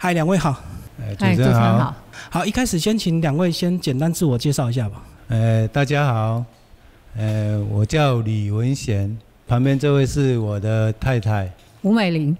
[0.00, 0.54] 嗨，两位好。
[1.00, 1.92] 哎，主持人好。
[2.30, 5.02] 好，一开始先请两位先简单自我介绍一下吧。
[5.26, 6.44] 呃，大家好。
[7.16, 12.36] 呃，我叫李文贤，旁边这位是我的太太吴美玲。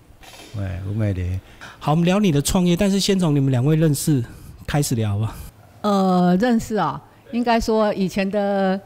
[0.57, 1.41] 喂，吴美玲。
[1.81, 4.25] 好，我们聊你的创业，但是先从你们两位认识
[4.65, 5.35] 开始聊吧。
[5.81, 7.03] 呃，认识啊，
[7.33, 8.81] 应该说以前的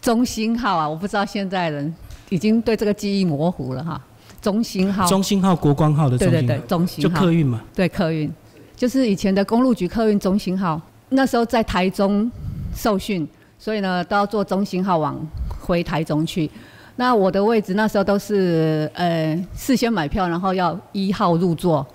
[0.00, 1.94] 中心号啊，我不知道现在人
[2.30, 4.00] 已经对这个记忆模糊了哈。
[4.44, 7.62] 中兴号，中兴号，国光号的中兴，对对对，中兴号，就客运嘛。
[7.74, 8.30] 对，客运，
[8.76, 10.78] 就是以前的公路局客运中兴号，
[11.08, 12.30] 那时候在台中
[12.74, 13.26] 受训，
[13.58, 15.18] 所以呢都要坐中兴号往
[15.48, 16.50] 回台中去。
[16.96, 21.86] 那我的位置那时候都是呃事先买票，然后要一号入座。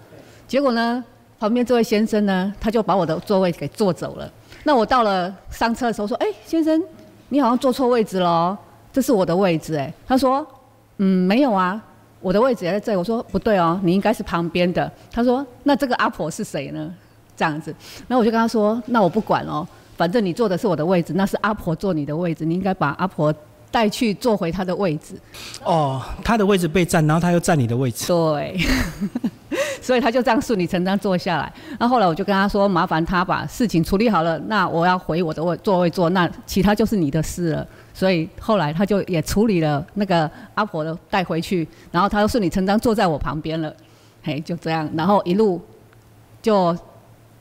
[0.48, 1.04] 结果呢，
[1.40, 4.28] 旁边这位先生呢，他就把我的座位给坐走了。
[4.64, 6.81] 那我到了上车的时候说：“哎，先生，
[7.30, 8.58] 你好像坐错位置了，
[8.92, 10.44] 这是我的位置。”哎，他说
[10.98, 11.80] ：“嗯，没有啊。”
[12.22, 14.91] 我的位置也在这里，我说不对哦，你应该是旁边的。
[15.12, 16.94] 他说那这个阿婆是谁呢？
[17.38, 17.73] 这样子，
[18.08, 23.34] 那我就跟他说，那我不管哦，反正你坐的是我的位置，那是阿婆坐你的位置，你应该把阿婆
[23.72, 25.16] 带去坐回她的位置。
[25.64, 28.08] 哦，她的位置被占，然后她又占你的位置。
[28.08, 28.59] 对，
[29.90, 31.52] 所以他就这样顺理成章坐下来。
[31.80, 37.68] 那后来我就跟他说，麻烦他把事情处理好了，那我要回我的位座位坐，那其他就是你的事了。
[37.92, 43.73] 所以后来他就也处理了那个阿婆的带回去，然后他就顺理成章坐在我旁边了，
[44.22, 45.59] 嘿，就这样，然后一路
[46.40, 46.78] 就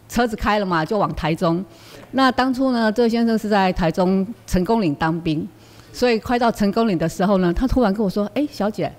[0.08, 1.62] 车子开了嘛，就往台中。
[2.12, 5.46] 那当初呢，这位先生是在台中成功岭当兵，
[5.92, 8.90] 所以快到成功岭的时候呢，他突然跟我说：“哎，小姐，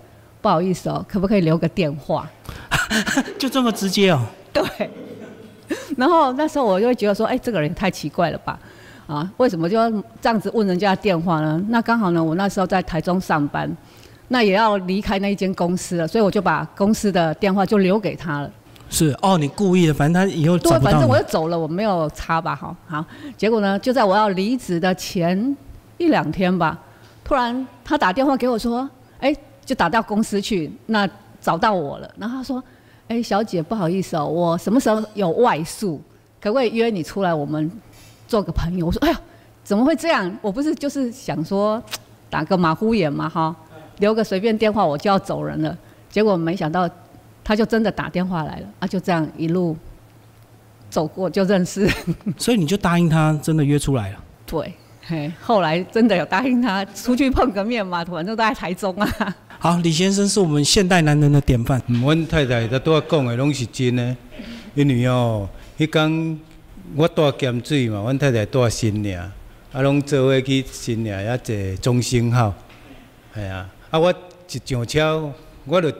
[0.41, 2.29] 不好意思哦，可不可以留个电话？”
[3.37, 4.21] 就这么直接哦？
[4.53, 4.63] 对。
[5.97, 8.57] 然后那时候我就会觉得说：“哎，这个人太奇怪了吧。”
[9.05, 9.89] 啊，为什么就要
[10.21, 11.59] 这样子问人家电话呢？
[11.69, 13.67] 那刚好呢，我那时候在台中上班，
[14.27, 18.51] 那也要离开那一间公司了，所以我就把公司的电话就留给他了。
[18.87, 23.03] 是哦，你故意的，反正他以后对，反正我就走了，我没有插吧，好，好。
[23.35, 25.57] 结果呢，就在我要离职的前
[25.97, 26.77] 一两天吧，
[27.23, 28.87] 突然他打电话给我说，
[29.19, 29.35] 哎，
[29.69, 31.07] 就打到公司去，那
[31.39, 32.11] 找到我了。
[32.17, 32.63] 然后他说，
[33.07, 36.01] 哎，小姐，不好意思哦，我什么时候有外宿，
[36.41, 37.33] 可不可以约你出来？
[37.33, 37.71] 我们。
[38.29, 39.19] 做个朋友，我说哎呀，
[39.63, 40.31] 怎么会这样？
[40.39, 41.81] 我不是就是想说
[42.29, 43.55] 打个马虎眼嘛哈，
[43.97, 45.75] 留个随便电话我就要走人了。
[46.11, 46.87] 结果没想到
[47.43, 49.75] 他就真的打电话来了啊，就这样一路
[50.91, 51.89] 走过就认识。
[52.37, 54.23] 所以你就答应他真的约出来了？
[54.45, 54.71] 对，
[55.01, 59.35] 嘿，后来真的有答应他出去碰个面嘛，反正都在台中啊。
[59.61, 61.81] 好，李先生是我们现代男人的典范。
[61.87, 64.15] 阮太太在都讲的拢是真的，
[64.73, 65.47] 因为哦，
[65.77, 66.39] 迄讲。
[66.95, 69.21] 我带咸水嘛，阮太太带新娘，
[69.71, 72.51] 啊，拢做伙去新娘遐坐中兴号，
[73.35, 75.31] 系啊，啊，我一上车，
[75.65, 75.93] 我就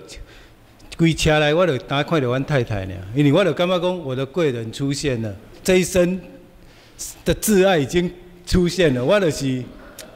[0.98, 5.32] 规车来，我就单看到阮太太呢，因为我就感觉讲我的贵人出现了，
[5.64, 6.20] 这一生
[7.24, 8.12] 的挚爱已经
[8.48, 9.64] 出现了，我就是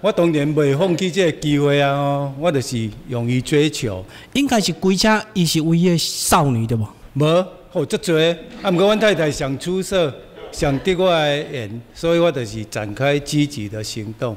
[0.04, 4.04] 我当然袂放弃这个机会啊，哦，我就是勇于追求。
[4.34, 6.86] 应该是规车，伊是唯一少女对无？
[7.14, 8.20] 无，好足多，
[8.62, 10.14] 啊，毋过阮太太上出色。
[10.52, 14.36] 上得我的缘，所以我就是展开积极的行动。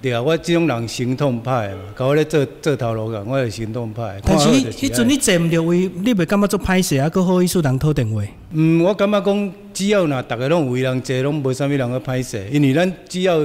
[0.00, 4.18] 对啊，我这种人行动派嘛，搞我咧做做头路个，我是行动派。
[4.24, 7.10] 但是迄阵你坐毋着位，你袂感觉做歹势啊？
[7.10, 8.22] 佫好意思人讨电话？
[8.52, 13.38] 嗯，我感觉讲，只要若逐个拢有人坐，拢无啥物人去歹势，因为咱只要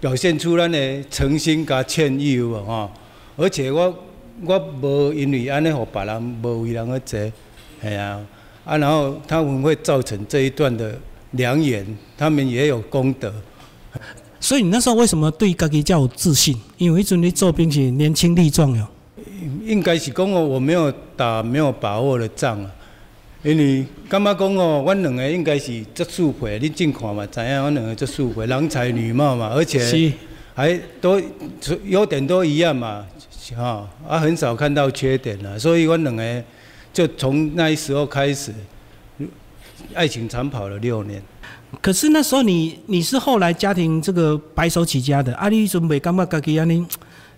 [0.00, 2.90] 表现出咱的诚心甲歉意有无吼？
[3.36, 3.94] 而且我
[4.44, 7.32] 我无因为安尼互别人无为人去坐，
[7.82, 8.20] 系啊，
[8.64, 10.98] 啊，然后他们会造成这一段的。
[11.32, 11.86] 良缘，
[12.16, 13.30] 他们也有功德，
[14.40, 16.58] 所以你那时候为什么对家己较有自信？
[16.78, 18.88] 因为迄阵你做兵是年轻力壮哟。
[19.62, 22.70] 应该是讲哦，我没有打没有把握的仗啊。
[23.48, 30.12] 因为感觉讲哦，阮两个应该是足素慧，你近看嘛，知影阮两个足素慧，郎才女貌嘛，而且
[30.54, 31.18] 还都
[31.86, 33.06] 优点都一样嘛，
[33.56, 35.58] 哈啊，很少看到缺点了。
[35.58, 36.44] 所以阮两个
[36.92, 38.52] 就从那时候开始。
[39.94, 41.22] 爱情长跑了六年，
[41.80, 46.84] 可是那时候你你是后来家庭这个白手起家的，啊，你准备感觉家己安尼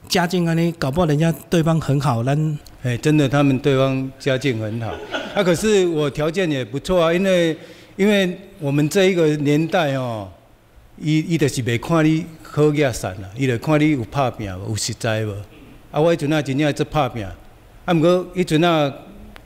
[0.09, 4.93] 家境安尼，搞不好人家对方很好，咱哎，真的他们对方家境很好，
[5.35, 7.57] 啊，可是我条件也不错啊，因为
[7.97, 10.29] 因为我们这一个年代哦，
[10.99, 15.33] 伊伊就是袂看你好野善啦，伊就看你有拍拼无，有实在无，
[15.91, 18.93] 啊，我迄阵啊真正做拍拼，啊，毋过迄阵啊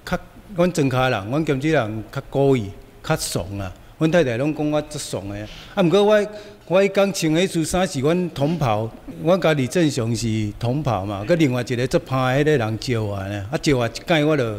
[0.05, 0.19] 较
[0.57, 2.71] 阮庄卡人，阮兼职人较故意。
[3.07, 3.71] 较爽啊！
[3.99, 5.47] 阮太太拢讲我足爽诶。
[5.75, 6.27] 啊，毋过我
[6.69, 8.91] 我迄讲穿迄束衫是阮同袍，
[9.23, 11.23] 阮甲李正雄是同袍嘛。
[11.29, 14.59] 佮另外一个足歹迄个人招我呢，啊招我一届我就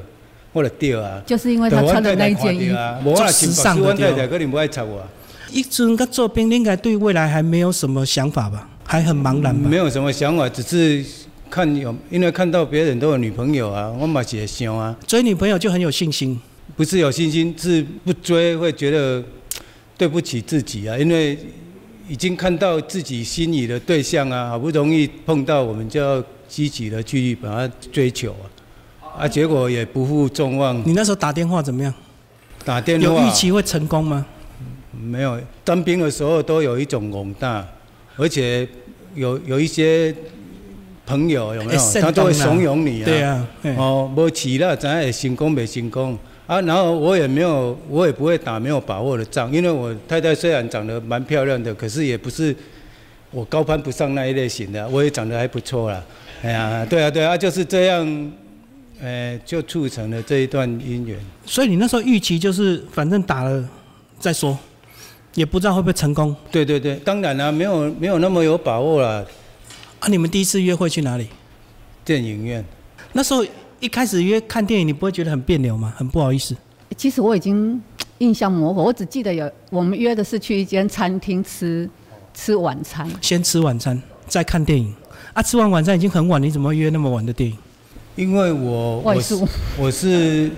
[0.56, 1.22] 我就对啊。
[1.26, 5.06] 就是因为他穿的那一件衣服，啊，无我穿白丝，阮太太可能不爱插我。
[5.52, 8.68] 一阵个做兵，应该对未来还没有什么想法吧？
[8.84, 9.70] 还很茫然吧？
[9.70, 11.04] 没有什么想法，只是
[11.50, 14.96] 看有，因为看到别人都有女朋友啊，我嘛也想啊。
[15.06, 16.40] 追女朋友就很有信心，
[16.76, 19.24] 不是有信心，是不追会觉得
[19.98, 21.38] 对不起自己啊，因为
[22.08, 28.46] 已经看到自己心仪的对象啊，好不容易碰到，我们就要积极的去把它追求啊，
[29.18, 30.78] 啊，结果也不负众望。
[30.86, 31.94] 你那时候打电话怎么样？
[32.64, 34.26] 打电话有预期会成功吗？
[34.92, 37.66] 没有，当兵的时候都有一种宏大，
[38.18, 38.68] 而且
[39.14, 40.14] 有有一些
[41.06, 43.06] 朋友有没有，他都会怂恿你啊。
[43.06, 43.48] 对啊。
[43.78, 46.18] 哦，无起了，咱也成功没成功
[46.48, 46.60] 啊？
[46.62, 52.56] 然后我也没有，我也不会打没有把握的仗，因为我太太虽然长得蛮漂亮的，可是也不是
[53.32, 56.02] 我高攀不上那一类型的，我也长得还不错啦。
[56.42, 58.32] 哎呀，对啊，对啊，就是这样，
[59.02, 61.20] 呃，就促成了这一段姻缘。
[61.46, 63.68] 所以你那时候预期就是，反正打了
[64.20, 64.58] 再说。
[65.34, 66.34] 也不知道会不会成功。
[66.50, 69.22] 对对对，当然了，没有没有那么有把握了。
[70.00, 71.28] 啊，你们第一次约会去哪里？
[72.06, 72.64] 电影院。
[73.12, 73.46] 那时候
[73.82, 75.94] 一开始约看电影，你不会觉得很别扭吗？
[75.98, 76.56] 很不好意思。
[76.96, 77.84] 其实我已经
[78.20, 81.90] 印象模糊，我只记得有我们约的是去一间餐厅吃
[82.34, 83.06] 吃晚餐。
[83.22, 84.96] 先吃晚餐，再看电影。
[85.34, 87.58] 啊，吃完晚餐已经很晚，你怎么约那么晚的电影？
[88.16, 89.36] 因为我我是
[89.78, 90.50] 我是。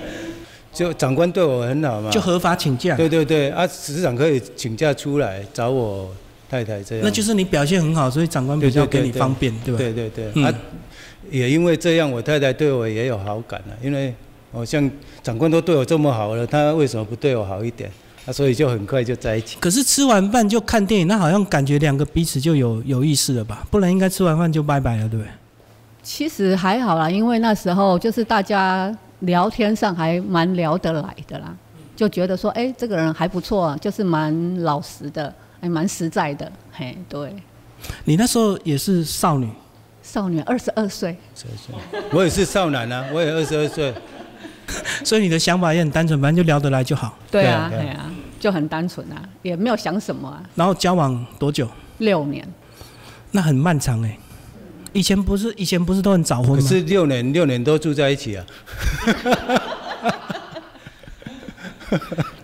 [0.74, 2.96] 就长官对我很好嘛，就合法请假。
[2.96, 6.08] 对对对，啊，市长可以请假出来找我
[6.48, 7.04] 太太这样。
[7.04, 9.80] 那就是你表现很好，所以长官比较给你方便，对吧？
[9.80, 10.54] 对对对，啊，
[11.32, 13.76] 也因为这样，我太太对我也有好感了。
[13.82, 14.14] 因为
[14.52, 14.88] 我像
[15.24, 17.90] 长官都对我这么好了，他为什么不对我好一点？
[18.28, 19.58] 啊，所以就很快就在一起。
[19.60, 23.66] 可是吃完饭就看电影，那好像感觉两个彼此就有有意思了吧？
[23.72, 25.32] 不然应该吃完饭就拜拜了，对不对？
[26.08, 28.96] 其实还好啦，因为那时候就是大家。
[29.22, 31.52] 聊天上还蛮聊得来的啦，
[31.96, 37.34] 就觉得说，哎，这个人还不错，就是蛮老实的，还蛮实在的，嘿，对。
[38.06, 39.50] 你那时候也是少女？
[40.04, 41.18] 少女，二十二岁。
[41.34, 42.10] 二十二岁。
[42.12, 43.92] 我也是少男啊，我也二十二岁。
[45.04, 47.18] 所以你的想法也很单纯，反正就聊得来就好。
[47.32, 50.44] 对啊，对啊，就很单纯啊，也没有想什么啊。
[50.54, 51.68] 然后交往多久？
[51.98, 52.48] 六年。
[53.32, 54.16] 那很漫长哎。
[54.94, 56.56] 以前不是以前不是都很早婚吗？
[56.56, 58.46] 可是六年六年都住在一起啊。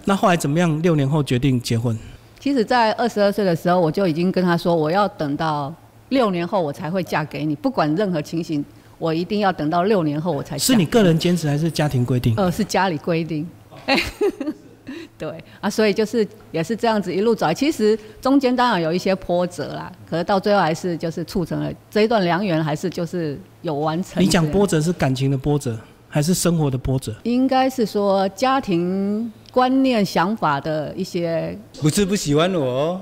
[0.05, 0.81] 那后来怎么样？
[0.81, 1.97] 六年后决定结婚。
[2.39, 5.73] 其实，在二十二岁的时候，我就已经跟他说，我要等到
[6.09, 8.63] 六年后我才会嫁给你，不管任何情形，
[8.97, 10.57] 我一定要等到六年后我才。
[10.57, 12.33] 是你个人坚持还是家庭规定？
[12.35, 13.47] 呃，是家里规定。
[15.17, 24.21] 对啊，所以就是也是这样子一路走来，其实中间当然有一些波折啦，可是到最后还是就是促成了这一段良缘，还是就是有完成。
[24.21, 25.77] 你讲波折是感情的波折，
[26.09, 27.15] 还是生活的波折？
[27.23, 31.57] 应该是说家庭观念、想法的一些。
[31.81, 32.99] 不是不喜欢我。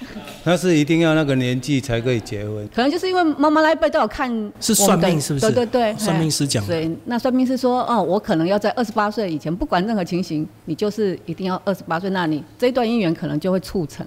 [0.42, 4.30] 他是一定要那个年纪才可以结婚，可能就是因为妈妈那一辈都有看，
[4.60, 5.46] 是算命是不是？
[5.52, 6.66] 对对对，算命师讲。
[6.66, 14.06] 对，那算命师说，哦，我可能要在二十八岁以前，不管任何情形，你就是一定要二十八岁，那你这段姻缘可能就会促成。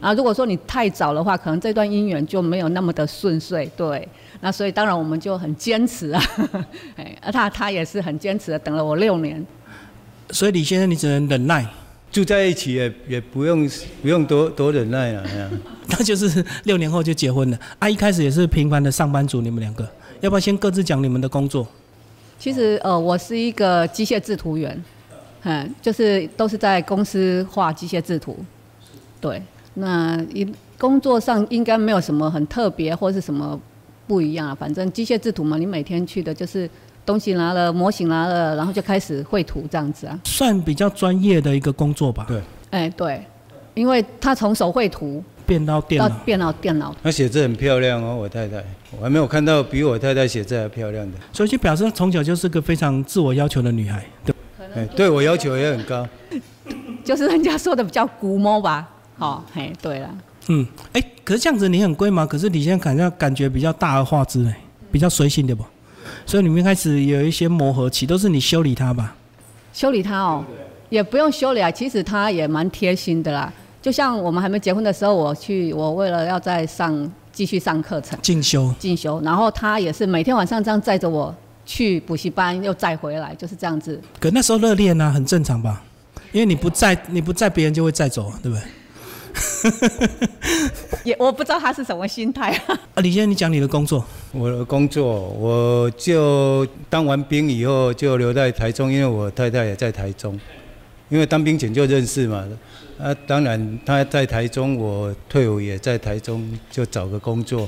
[0.00, 3.70] 啊，如果说你太早的话，可能这段姻缘就没有那么的顺遂。
[3.76, 4.06] 对，
[4.40, 6.22] 那所以当然我们就很坚持啊，
[6.96, 9.46] 哎，他他也是很坚持的，等了我六年。
[10.30, 11.66] 所以李先生，你只能忍耐。
[12.12, 13.70] 住在一起也也不用
[14.02, 15.24] 不用多多忍耐了，
[15.88, 17.58] 那就是六年后就结婚了。
[17.78, 19.88] 啊，一开始也是平凡的上班族，你们两个，
[20.20, 21.66] 要不要先各自讲你们的工作？
[22.38, 24.84] 其实呃，我是一个机械制图员，
[25.42, 28.36] 嗯，就是都是在公司画机械制图。
[29.20, 29.40] 对，
[29.74, 30.44] 那一
[30.78, 33.60] 工作上应该没有什么很特别或是什么
[34.08, 36.68] 不一样啊，反正机械制图嘛，你每天去的就是。
[37.04, 42.24] 东西拿了，模型拿了，然后就开始绘图这样子啊，算比较专业的一个工作吧。
[42.28, 42.40] 对，
[42.70, 43.22] 哎对，
[43.74, 46.94] 因为他从手绘图变到电脑，变到电脑。
[47.02, 48.64] 他写字很漂亮哦，我太太，
[48.98, 51.18] 我还没有看到比我太太写字还漂亮的。
[51.32, 54.34] 所以就表示从小就是个非常自我要求的女孩，对。
[54.72, 56.06] 哎，对我要求也很高，
[57.02, 58.88] 就是人家说的比较古摸吧。
[59.18, 60.08] 好，嘿，对了。
[60.46, 62.24] 嗯，哎，可是这样子你很贵吗？
[62.24, 64.56] 可是你现在感觉感觉比较大而化之哎，
[64.92, 65.64] 比较随性的不？
[66.26, 69.14] 所以你们开始有一些磨合期，都是你修理他吧？
[69.72, 70.44] 修理他哦，
[70.88, 71.70] 也不用修理啊。
[71.70, 73.52] 其实他也蛮贴心的啦。
[73.82, 84.00] 就像我们还没结婚的时候，我去，我为了要再上继续上课程进修进修，然后他也是每天晚上这样载着我去补习班，又载回来，就是这样子。
[84.18, 85.82] 可那时候热恋呢，很正常吧？
[86.32, 88.62] 因为你不在，你不在，别人就会载走，对不对？
[91.04, 92.52] 也我不知道他是什么心态。
[92.66, 94.04] 啊，李先生，你讲你的工作。
[94.32, 100.38] 我的工作，我就当完兵以后就留在台中，因为我太太也在台中，
[101.08, 102.46] 因为当兵前就认识嘛。
[102.98, 107.66] 啊，当然他在台中，我退伍也在台中，就找个工作，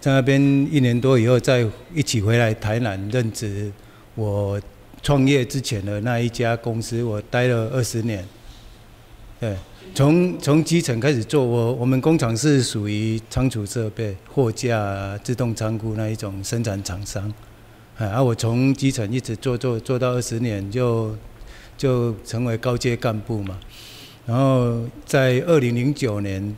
[0.00, 3.72] 在那边一年多以后，再一起回来台南任职。
[4.14, 4.60] 我
[5.02, 8.24] 创业之前的那一家公司，我待了二十年。
[9.40, 9.56] 对，
[9.94, 17.32] 从从基层开始做，我我们工厂是属于仓储设备、货架、自动仓库那一种生产厂商。
[17.96, 21.16] 啊，我从基层一直做做做到二十年，就
[21.76, 23.58] 就成为高阶干部嘛。
[24.24, 26.54] 然后在二零零九年，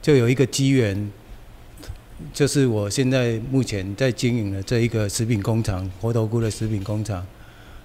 [0.00, 1.08] 就有一个机缘，
[2.34, 7.24] 就是我现在目前在经营的这一个食品工厂——活头菇的食品工厂。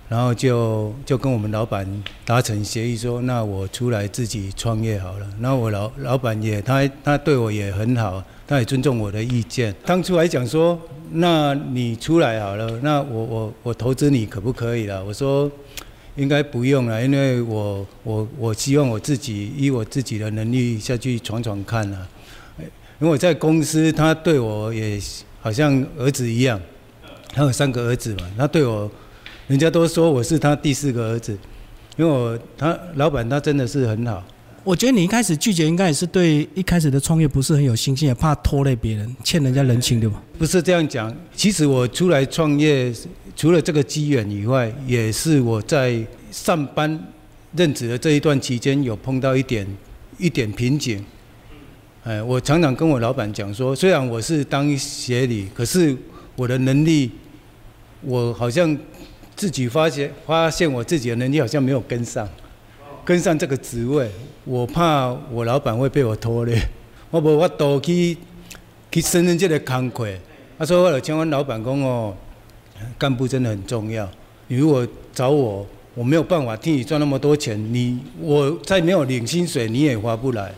[0.10, 1.86] 然后就就跟我们老板
[2.26, 5.28] 达成协议说，那我出来自己创业好了。
[5.42, 9.74] 然后我老老板也他他对我也很好，他也尊重我的意见。
[9.86, 10.80] 当初还讲说，
[11.12, 15.04] 那你出来好了，那我我我投资你可不可以了？
[15.04, 15.52] 我说。
[16.18, 22.08] 应该不用了，因为我我我希望我自己以我自己的能力下去闯闯看啊。
[22.60, 25.00] 因为我在公司，他对我也
[25.40, 26.60] 好像儿子一样，
[27.32, 28.90] 他有三个儿子嘛，他对我，
[29.48, 31.38] 人家都说我是他第四个儿子，
[31.96, 34.24] 因为我他老板他真的是很好。
[34.64, 40.22] 我觉得你一开始拒绝，应该也是对一开始的创业不是很有信心，也怕拖累别人，欠人家人情，对吧？
[40.38, 42.94] 不是这样讲，其实我出来创业。
[43.36, 47.00] 除了这个机缘以外，也是我在上班
[47.56, 49.64] 任职的这一段期间，有碰到一点
[50.18, 51.06] 一点瓶颈。
[52.04, 55.96] 哎，我常常跟我老板讲说，虽然我是当协理，可是
[56.36, 57.12] 我的能力，
[58.02, 58.76] 我好像
[59.38, 62.28] 自己发现发现我自己的能力好像没有跟上，
[63.06, 64.12] 跟上这个职位，
[64.44, 66.60] 我怕我老板会被我拖累，
[67.10, 68.18] 我无法度去
[68.92, 70.08] 去胜任这个工课。
[70.58, 72.14] 他说我就请阮老板讲哦。
[72.96, 74.08] 干部真的很重要。
[74.50, 75.66] 你如果找我，
[75.96, 77.58] 我没有办法替你赚那么多钱。
[77.74, 80.54] 你我再没有领薪水，你也划不来。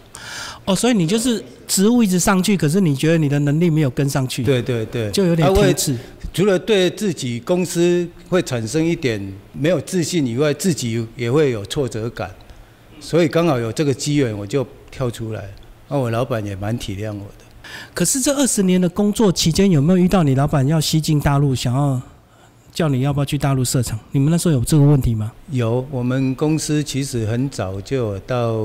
[0.66, 4.44] 哦，所以你就是职务一直上去，可是你觉得你的能力没有跟上去。
[4.44, 5.96] 对对对，就有点推迟。
[6.34, 12.30] 除了对自己公司会产生一点没有自信以外，自己也会有挫折感。
[13.00, 15.50] 所以刚好有这个机缘，我就跳出来。
[15.88, 17.46] 那我老板也蛮体谅我的。
[17.94, 22.02] 可是这二十年的工作期间，有没有遇到你老板要西进大陆，想要
[22.72, 24.00] 叫你要不要去大陆设厂？
[24.12, 25.32] 你们那时候有这个问题吗？
[25.52, 28.60] 有，我们公司其实很早就有到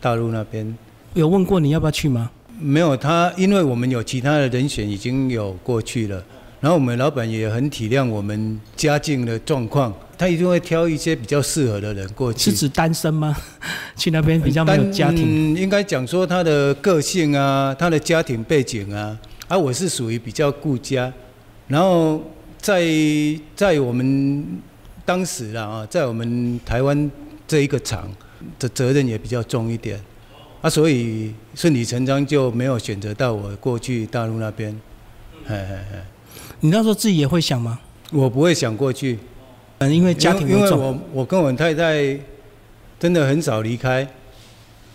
[0.00, 0.76] 大陆那边。
[1.14, 2.30] 有问过你要不要去吗？
[2.58, 6.24] 没有，他因为我们有其他的人选已经有过去了，
[6.64, 9.92] 然后我们老板也很体谅我们家境的状况。
[10.16, 12.50] 他一定会挑一些比较适合的人过去。
[12.50, 13.36] 是指单身吗？
[13.98, 15.54] 去那边比较没有家庭。
[15.54, 19.14] 应该讲说他的个性啊，他的家庭背景啊。
[19.46, 21.12] 啊我是属于比较顾家，
[21.68, 22.22] 然后
[22.56, 22.82] 在
[23.54, 24.58] 在我们
[25.04, 27.10] 当时啊，在我们台湾
[27.46, 28.10] 这一个厂
[28.58, 30.00] 的责任也比较重一点。
[30.62, 34.74] 啊，所以顺理成章就没有选择到我过去大陆那边。
[35.44, 35.98] 嘿嘿嘿。
[36.64, 37.78] 你那时候自己也会想吗？
[38.10, 39.18] 我不会想过去。
[39.80, 42.18] 嗯，因为家庭因为我我跟我太太
[42.98, 44.08] 真的很少离开，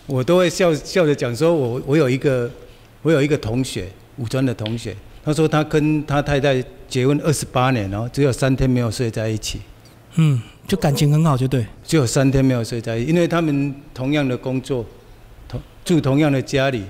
[0.06, 2.50] 我都会笑笑着讲说，我我有一个
[3.02, 3.86] 我有一个同学，
[4.16, 9.60] 武专的同学，他说他跟他太太结婚二十八年，然后只有三天没有睡在一起。
[10.16, 11.64] 嗯，就感情很好，就对。
[11.84, 14.84] 只有三天没有睡在一起，因为他们同样的工作，
[15.46, 16.82] 同住同样的家里，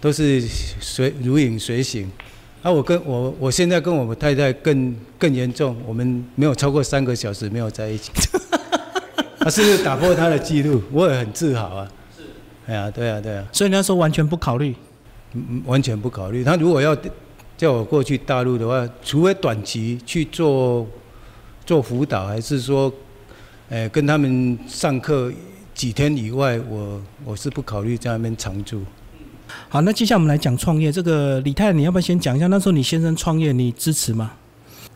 [0.00, 2.10] 都是随如影随形。
[2.66, 8.10] 啊，我跟我我现在跟我们太太更更严重，我们没有超过三个小时没有在一起。
[9.38, 10.82] 他是不是打破他的记录？
[10.90, 11.88] 我也很自豪啊。
[12.18, 12.24] 是。
[12.66, 13.46] 哎呀，对啊，对啊。
[13.52, 14.74] 所以那时候完全不考虑。
[15.34, 16.42] 嗯，完全不考虑。
[16.42, 16.96] 他如果要
[17.56, 20.84] 叫我过去大陆的话，除非短期去做
[21.64, 22.92] 做辅导，还是说，
[23.68, 25.32] 呃，跟他们上课
[25.72, 28.82] 几天以外，我我是不考虑在那边常住。
[29.68, 30.90] 好，那接下来我们来讲创业。
[30.90, 34.32] 这个李太，你要不要先讲一下那时候你先生创业，你支持吗？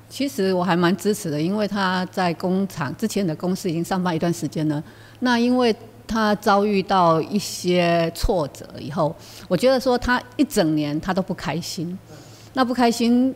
[0.09, 4.83] 其实我还蛮支持的，因为他在工厂之前的公司已经上班一段时间了。
[5.21, 5.75] 那因为
[6.07, 9.15] 他遭遇到一些挫折以后，
[9.47, 11.97] 我觉得说他一整年他都不开心。
[12.55, 13.33] 那不开心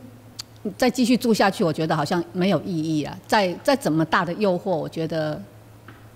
[0.75, 3.17] 再继续住下去，我觉得好像没有意义啊。
[3.25, 5.41] 再再怎么大的诱惑，我觉得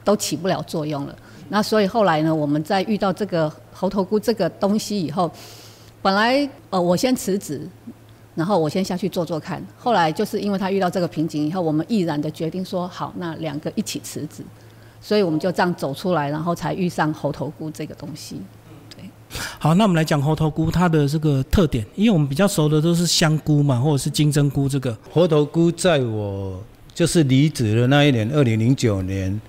[0.03, 1.15] 都起不了作用了。
[1.49, 5.29] 那所以后来呢，我们在遇到这个猴头菇这个东西以后，
[6.01, 7.67] 本来呃我先辞职，
[8.35, 9.61] 然后我先下去做做看。
[9.77, 14.43] 后来就是因为他遇到这个瓶颈以后，我们毅然的决定说好，那两个一起辞职。
[15.01, 18.41] 所以我们就这样走出来，然后才遇上猴头菇这个东西。
[18.93, 19.03] 对。
[19.57, 24.95] 好，那我们来讲猴头菇它的这个特点，因为我们比较熟的都是香菇嘛，或者是金针菇这个。
[25.09, 26.61] 猴头菇在我
[26.93, 29.39] 就是离职的那一年，二零零九年，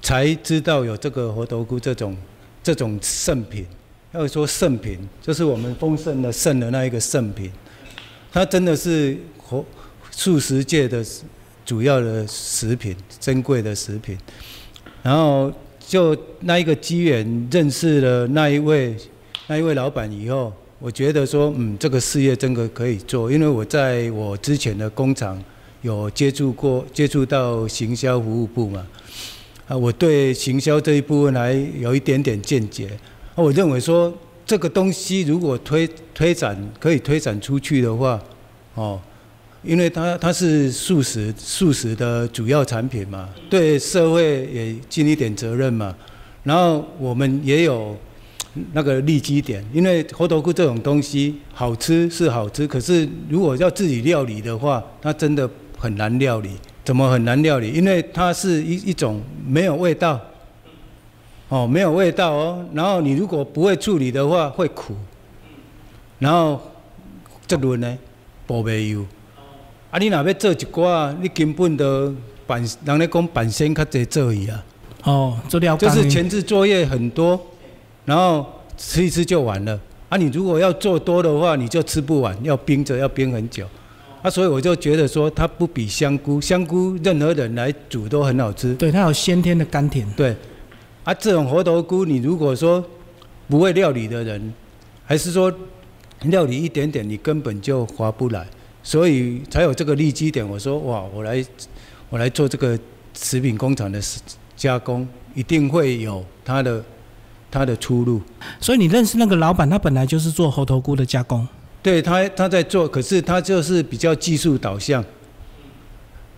[0.00, 2.16] 才知道有这个猴头菇这种
[2.62, 3.66] 这种圣品。
[4.12, 7.52] 要说圣品，就是我们丰盛的圣的那一个圣品，
[8.32, 9.62] 它真的是活
[10.10, 11.04] 素食界的
[11.66, 14.16] 主要的食品，珍贵的食品。
[15.02, 18.96] 然后就那一个机缘认识了那一位
[19.46, 25.40] 那一位老板以后，我觉得说，嗯，这个事业真的可以做，因为我在我之前的工厂
[25.82, 28.86] 有接触过，接触到行销服务部嘛，
[29.68, 32.88] 啊，我对行销这一部分还有一点点见解。
[33.34, 34.12] 我认为说
[34.46, 38.18] 这个东西如果推推展可以推展出去的话，
[38.74, 38.98] 哦，
[39.62, 45.94] 因为它它是素食素食的主要产品嘛，对社会也尽一点责任嘛。
[46.44, 47.94] 然后我们也有
[48.72, 56.52] 那个利基点，因为猴头菇这种东西好吃是好吃，可是如果要自己料理的话，它真的很难料理。
[56.88, 57.70] 怎么很难料理？
[57.70, 60.18] 因为它是一一种没有味道。
[61.50, 62.64] 哦，没有味道哦。
[62.72, 64.96] 然后你如果不会处理的话，会苦。
[66.18, 66.58] 然后
[67.46, 67.98] 这轮呢，
[68.46, 69.04] 保袂油。
[69.90, 72.14] 啊，你若要做一寡，你根本都
[72.46, 74.64] 板，人咧讲板先较济做伊啊。
[75.02, 77.38] 哦，做料就是前置作业很多，
[78.06, 78.46] 然后
[78.78, 79.78] 吃一吃就完了。
[80.08, 83.66] 啊，你如果要做多的话，你就吃不完，要冰着，要冰很久。
[84.22, 88.74] 啊，所以我就觉得说，它不比香菇，香菇任何人来煮都很好吃。
[88.74, 90.08] 对，它有先天的甘甜。
[90.16, 90.34] 对。
[91.04, 92.84] 啊，这种猴头菇，你如果说
[93.48, 94.52] 不会料理的人，
[95.06, 95.50] 还是说
[96.22, 98.46] 料理一点点，你根本就划不来，
[98.82, 100.46] 所以才有这个利基点。
[100.46, 101.42] 我说哇，我来
[102.10, 102.78] 我来做这个
[103.14, 103.98] 食品工厂的
[104.56, 106.84] 加工，一定会有它的
[107.50, 108.20] 它的出路。
[108.60, 111.46] 所以你认识那个老板，他本来就是做猴头菇的加工。
[111.82, 115.04] 对他他在做，可是他就是比较技术导向，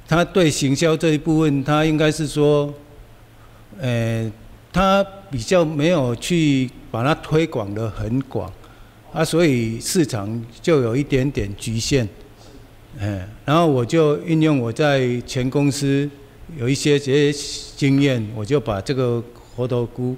[0.06, 2.72] 他对行销这一部分，他应该是说，
[3.80, 4.30] 呃。
[4.72, 8.48] 他比较没有去把它推广的很广，
[9.12, 12.08] 啊，所以市场就有一点点局限，
[12.96, 16.08] 嗯，然后我就运用我在前公司
[16.56, 17.36] 有一些这些
[17.76, 19.20] 经验，我就把这个
[19.56, 20.16] 猴头菇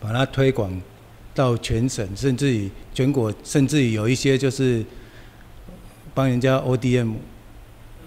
[0.00, 0.72] 把它推广
[1.36, 4.84] 到全省，甚至于全国，甚至于有一些就是
[6.12, 7.12] 帮人家 ODM。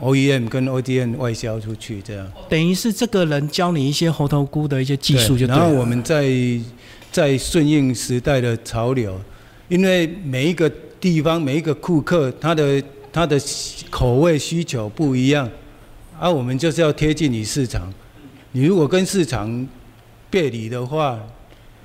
[0.02, 6.26] OEM 跟 ODM 外销出去，这样等于是这个人教你一些猴头菇的一些技术，就然后我们在
[7.12, 9.20] 在顺应时代的潮流，
[9.68, 13.38] 因为每一个地方每一个顾客他的他的
[13.90, 15.50] 口味需求不一样，
[16.18, 17.94] 而我们就是要贴近你市场。
[18.54, 19.68] 你如果跟市场
[20.30, 21.20] 背离的话，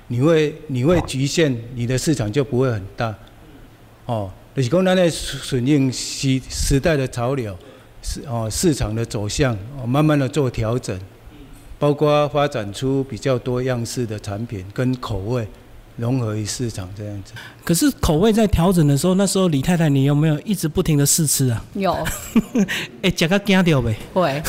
[0.07, 3.15] 你会你会局限你的市场就不会很大。
[4.05, 7.57] 哦，就是讲咱在顺应时时代的潮流。
[8.07, 10.95] 市哦，市场的走向哦，慢慢的做调整，
[11.79, 15.47] 包括发展出比较多样式的产品跟口味，
[15.97, 17.33] 融合于市场这样子。
[17.63, 21.65] 可是口味在调整的时候，那时候李太太你有没有一直不停的试吃啊？
[21.73, 21.97] 有。
[23.01, 23.95] 哎，加个惊掉呗。
[24.13, 24.43] 会。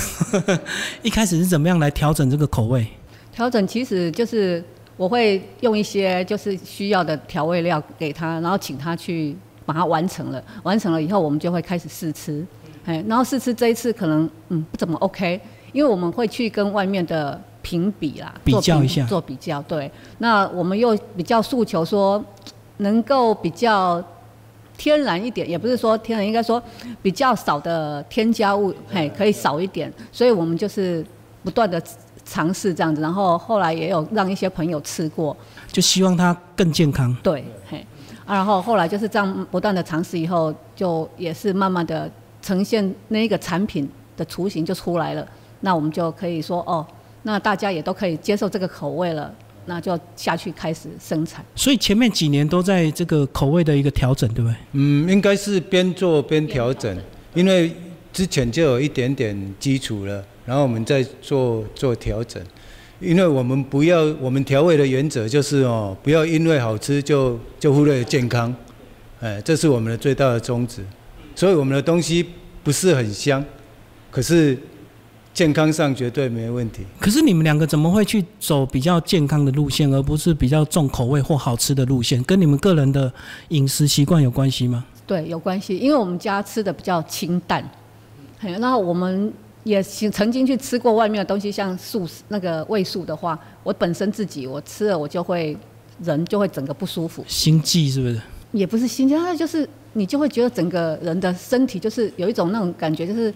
[1.00, 2.86] 一开始是怎么样来调整这个口味？
[3.32, 4.62] 调整其实就是
[4.96, 10.42] 我会用一些就是需要的调味料给他，然后请他去把它完成了。
[10.62, 12.44] 完成了以后，我们就会开始试吃。
[12.86, 15.40] 哎，然后试吃这一次可能嗯不怎么 OK，
[15.72, 19.60] 因为我们会去跟外面的评比啦，比较一下，做比较。
[19.62, 22.24] 对，那我们又比较诉求说
[22.78, 24.02] 能够比较
[24.78, 26.62] 天然一点，也不是说天然，应该说
[27.02, 29.92] 比较少的添加物，嘿，可以少一点。
[30.12, 31.04] 所以我们就是
[31.42, 31.82] 不断的
[32.26, 35.34] 尝试这样子，然后后来也有让一些朋友吃过，
[35.72, 37.16] 就希望它更健康。
[37.22, 37.78] 对，嘿，
[38.26, 42.10] 啊，然后后来就是这样不断的尝试以后，就也是慢慢的。
[42.42, 45.28] 呈现那个产品的雏形就出来了，
[45.62, 46.86] 那我们就可以说哦，
[47.22, 49.34] 那大家也都可以接受这个口味了，
[49.64, 51.44] 那就下去开始生产。
[51.56, 54.56] 所以前面几年都在这个口味的一个调整，对不对？
[54.72, 56.96] 嗯，应该是边做边调整，
[57.34, 57.74] 因为
[58.12, 62.42] 之前就有一点点基础了，然后我们再做做调整。
[62.98, 68.54] 因为我们不要我们调味的原则就是哦，不要因为好吃就就忽略健康，
[69.20, 70.82] 哎，这是我们的最大的宗旨。
[71.34, 72.24] 所以我们的东西
[72.64, 73.44] 不是很香，
[74.10, 74.56] 可是
[75.34, 76.86] 健康上绝对没问题。
[76.98, 82.22] 可是你们两个怎么会去走比较健康的路线，而不是比较重口味或好吃的路线？
[82.24, 83.12] 跟你们个人的
[83.48, 84.86] 饮食习惯有关系吗？
[85.06, 85.76] 对，有关系。
[85.76, 87.62] 因为我们家吃的比较清淡，
[88.40, 89.30] 然后我们
[89.66, 95.58] 也曾经去吃过外面的东西，像素那个味素的话，我本身自己我吃了我就会
[96.00, 98.20] 人就会整个不舒服，心悸是不是？
[98.52, 103.34] 也不是心悸，它就是你就会觉得整个人的身体就是有一种那种感觉，就是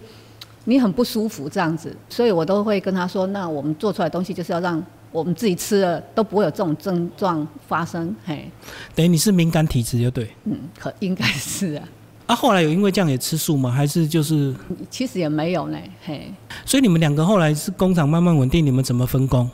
[0.63, 8.49] 你很不舒服这样子，所以我都会跟他说，那我们做出来的东西就是要让我们自己吃了都不会有这种症状发生，嘿，
[8.95, 10.29] 等于你是敏感体质就对。
[10.45, 11.83] 嗯，可应该是啊，
[12.31, 13.69] 啊，后来有因为这样也吃素吗？
[13.69, 14.55] 还是就是，
[14.89, 16.31] 其实也没有呢，嘿，
[16.65, 19.49] 所以你们两个后来是工厂慢慢稳定，你们怎么分工？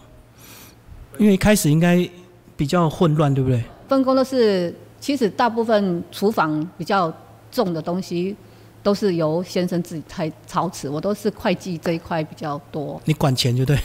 [1.17, 2.07] 因为一开始应该
[2.55, 3.63] 比较混乱，对不对？
[3.89, 7.11] 分工都是，其实大部分厨房比较
[7.51, 8.35] 重的东西
[8.83, 13.01] 都是由先生自己操操持，我都是会计这一块比较多。
[13.05, 13.75] 你管钱就对。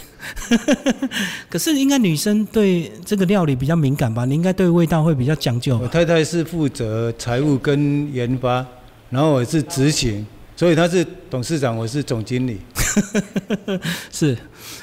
[1.48, 4.26] 可是应该女生对这个料理比较敏感吧？
[4.26, 5.78] 你应该对味道会比较讲究。
[5.78, 8.64] 我太太是负责财务跟研发，
[9.12, 12.58] 然后我是执行，所以他是董事长，我是总经理。
[14.10, 14.34] 是，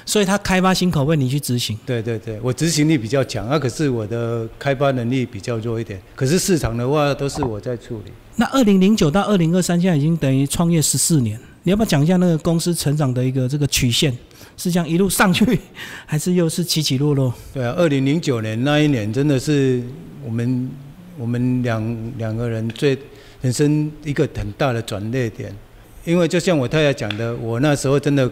[0.05, 1.75] 所以他开发新口味，你去执行。
[1.83, 5.99] 对对对，我执行力比较强，啊，可是我的开发能力比较弱一点。
[6.15, 8.11] 可是市场的话，都是我在处理。
[8.35, 14.15] 那二零零九到二零二三，现在已经等于创业十四年，你要不要讲一下那个公司成长的一个这个曲线？
[14.57, 15.59] 是这样一路上去，
[16.05, 17.33] 还是又是起起落落？
[17.51, 19.81] 对啊，二零零九年那一年真的是
[20.23, 20.69] 我们
[21.17, 22.95] 我们两两个人最
[23.41, 25.55] 人生一个很大的转捩点，
[26.03, 28.29] 因为就像我太太讲的，我那时候真的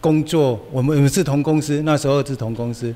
[0.00, 2.94] 工作，我们我们是同公司，那时候是同公司，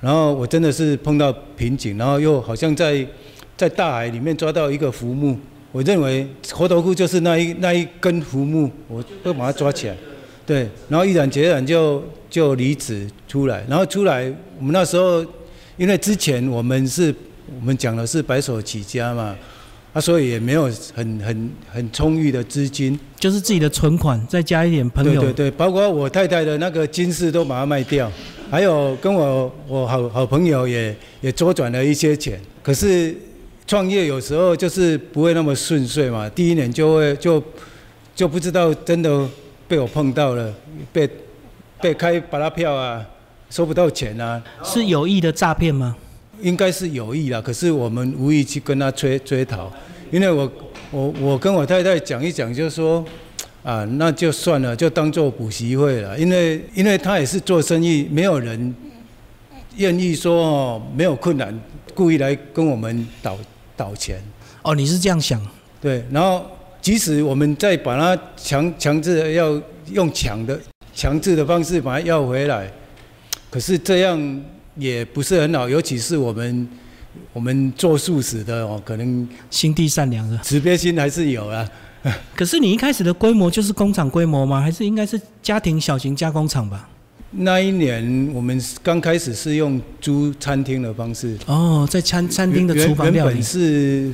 [0.00, 3.06] 然后我真的是碰到瓶颈，然后又好像在
[3.56, 5.38] 在大海里面抓到一个浮木，
[5.70, 9.96] 我认为猴头菇就是那一那一根浮木，我会把它抓起来。
[10.44, 14.24] 对，然后毅然决然就就离职出来，然后出来，
[14.58, 15.24] 我们那时候
[15.76, 17.14] 因为之前我们是
[17.60, 19.36] 我们讲的是白手起家嘛，
[19.92, 25.20] 啊，所以也没有很很很充裕的资金，就是自己的存款，再加一点朋友。
[25.20, 28.10] 对对对，包括我太太的那个金饰都把它卖掉，
[28.50, 33.14] 还有跟我我好好朋友也也周转了一些钱，可是
[33.66, 37.42] 创业有时候就是不会那么顺遂嘛，第一年就会就
[38.14, 39.28] 就不知道真的。
[39.68, 40.50] 被我碰到了，
[40.94, 41.06] 被
[41.78, 43.04] 被开巴拉票啊，
[43.50, 45.94] 收不到钱啊，是有意的诈骗吗？
[46.40, 49.72] 应该是有意啦，可是我们无意去跟他追追讨，
[50.10, 50.50] 因为我
[50.90, 53.04] 我我跟我太太讲一讲，就说
[53.62, 58.74] 啊，那就算了，就当做补习会了，因为因为他也是做生意，没有人
[59.76, 61.58] 愿意说哦，没有困难，
[61.94, 63.38] 故意来跟我们倒
[63.76, 64.22] 倒钱。
[64.62, 65.40] 哦，你是这样想？
[65.80, 66.44] 对，然后。
[66.80, 70.58] 即使我们再把它强强制要用抢的
[70.94, 72.70] 强制的方式把它要回来，
[73.50, 74.42] 可是这样
[74.78, 76.68] 也不是很好，尤其是我们
[77.32, 81.68] 我们做素食的哦，可能心地善良的慈悲心还是有啊。
[82.34, 84.60] 可是你一开始的规模就是工厂规模吗？
[84.60, 86.88] 还是应该是家庭小型加工厂吧？
[87.32, 94.12] 那一年我们刚开始是用租餐厅的方式哦，在餐餐厅的厨房料理是。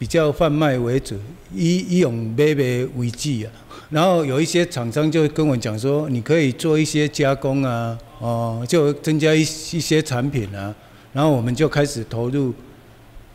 [0.00, 1.14] 比较贩卖为主，
[1.54, 3.52] 以以用买卖为主啊。
[3.90, 9.44] 然后有一些厂商就跟我讲说，你可以做一些加工啊，哦，就增加一一
[9.80, 10.74] 些产品啊。
[11.12, 12.54] 然后我们就开始投入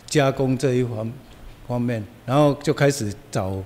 [0.08, 1.12] 加工这一方
[1.68, 3.62] 方面，然后就开始找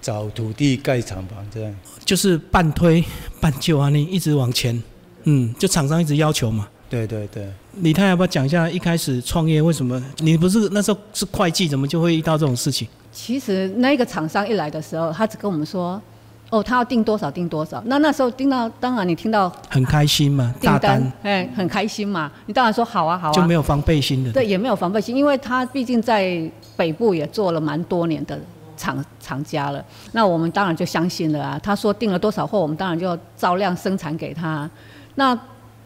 [0.00, 1.74] 找土地盖厂房，这样。
[2.06, 3.04] 就是半推
[3.38, 4.82] 半就啊，你一直往前，
[5.24, 6.66] 嗯，就厂商一直要求嘛。
[6.88, 7.46] 对对对。
[7.80, 10.02] 李太要不要讲一下一开始创业为什么？
[10.18, 12.88] 你不是那时候是会计，怎么就会遇到这种事情？
[13.12, 16.00] 其实那个厂商一来的时候，他只跟我们说，
[16.54, 17.82] 哦，他要订多少订多少。
[17.86, 23.32] 那那时候订到，当然你听到很开心嘛，大单，哎，很开心嘛，你当然说好啊好啊。
[23.32, 24.30] 就没有防备心的。
[24.30, 26.40] 对，也没有防备心，因为他毕竟在
[26.76, 28.38] 北部也做了蛮多年的
[28.76, 29.84] 厂厂家了。
[30.12, 31.58] 那我们当然就相信了啊。
[31.60, 34.70] 他说订了多少货，我们当然就照量生产给他。
[35.16, 35.36] 那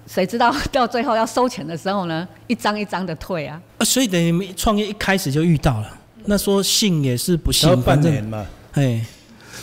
[0.07, 2.27] 谁知道 到最后要收钱的时候呢？
[2.47, 3.61] 一张一张的退啊！
[3.79, 5.89] 啊，所以等于创业一开始就遇到了。
[6.25, 8.47] 那说信也是不信，半年嘛。
[8.73, 9.05] 哎，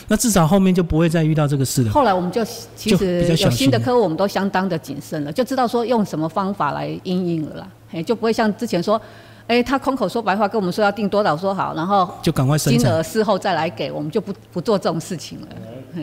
[0.08, 1.90] 那至少后面就不会再遇到这个事了。
[1.90, 2.44] 后来我们就
[2.76, 7.68] 其实有新的客户，我们都相当的谨慎了，就知道说用什么方法来应应了啦。
[7.92, 9.00] 哎，就不会像之前说，
[9.46, 15.48] 哎，他空口说白话跟我们说要定多少说好，然后就赶快金额事后再来给我们，就不不做这种事情了。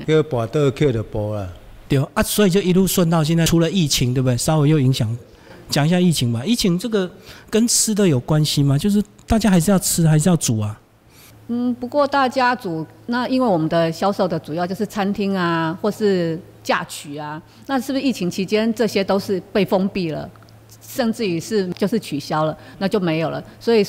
[0.07, 1.47] 要把刀扣的波啊。
[1.87, 4.35] 对啊，所以就一路顺到现在，除了疫情，对不对？
[4.35, 5.15] 稍微又影响，
[5.69, 6.43] 讲一下疫情吧。
[6.43, 7.09] 疫情这个
[7.49, 8.77] 跟吃的有关系吗？
[8.77, 10.79] 就是大家还是要吃，还是要煮啊？
[11.47, 20.29] 嗯，不过大家主，那因为我们的销售的主要就是餐厅啊，或是嫁娶啊，那是不是疫情期间这些都是被封闭了，
[20.81, 23.85] 甚至于是就是取消了，那就没有了，所以。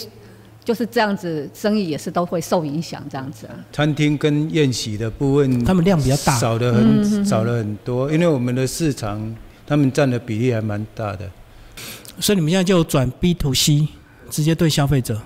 [0.64, 3.47] 就是这样子，生意也是都会受影响，这样子。
[3.49, 9.37] 啊餐厅跟宴席的部分，他们量比较大，少的很少了很多，因为我们的市场，
[9.67, 11.31] 他们占的比例还蛮大的。
[12.19, 13.87] 所以你们现在就转 B to C，
[14.31, 15.21] 直接对消费者，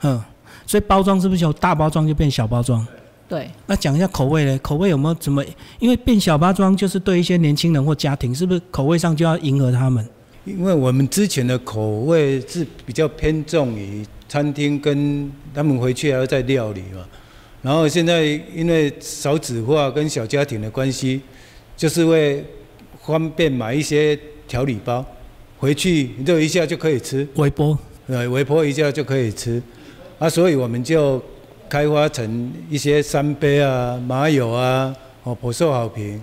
[0.00, 0.18] 嗯，
[0.66, 2.86] 所以包装是不是由大包装就变小包装？
[3.26, 5.42] 对，那讲一下口味嘞，口味有没有怎么？
[5.78, 10.06] 因为变小包装就是对一些年轻人或家庭，是不是口味上就要迎合他们？
[10.44, 17.02] 因为我们之前的口味是比较偏重于餐厅，跟他们回去还要再料理嘛。
[17.62, 18.24] 然后现在
[18.54, 21.22] 因为少子化跟小家庭的关系，
[21.74, 22.44] 就是会
[23.02, 25.02] 方便买一些调理包，
[25.56, 29.62] 回去热一下就可以吃，微波，呃，微波一下就可以吃。
[30.24, 31.20] 啊，所以我们就
[31.68, 34.90] 开发成一些三杯啊、麻油啊，
[35.22, 36.18] 哦，颇受好评。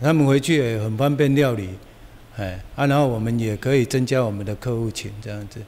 [0.00, 1.70] 他们回去也很方便料理。
[2.36, 5.58] 哎，啊，然后我们也可以增加我们的客户群，这样子。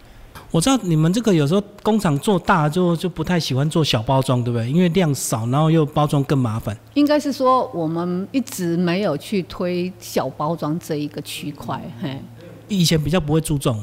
[0.52, 4.70] 我知道你们这个有时候工厂做大就就不太喜欢做小包装，对不对？
[4.70, 6.76] 因为量少，然后又包装更麻烦。
[6.94, 12.16] 应该是说我们一直没有去推小包装这一个区块，嘿。
[12.68, 13.82] 以前比较不会注重，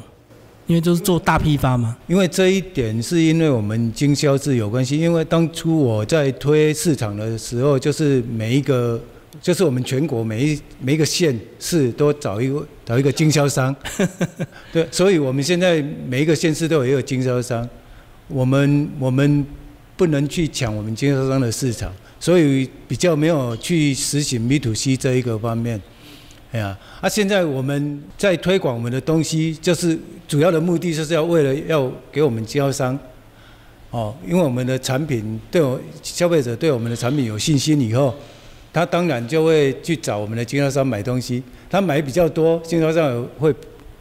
[0.67, 1.97] 因为就是做大批发嘛。
[2.07, 9.01] 因为这一点是因为我们经销制有关系，因为当初我在推市场的时候，就是每一个。
[9.39, 13.73] 就是我们全国每一每一个县市都找一个找一个经销商，
[14.73, 17.67] 对，所以我们现在每一个县市都有一个经销商，
[18.29, 19.45] 我们我们
[19.95, 25.79] 不能去抢我们经销商的市场，所以比较没有去实行 B to C 这一个方面，
[26.57, 32.97] 哎呀，啊，现在我们在推广我们的东西，就是主要的目的就是要为了要给我们经销商，
[33.91, 38.13] 哦，因为我们的产品对我消费者对我们的产品有信心以后。
[38.73, 43.51] 他当然就会去找我们的经销商买东西，他买比较多，经销商会